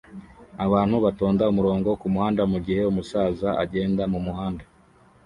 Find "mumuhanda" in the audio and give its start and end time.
4.13-4.63